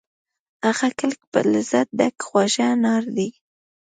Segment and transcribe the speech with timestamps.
[0.65, 3.29] هغه کلک په لذت ډک خواږه انار دي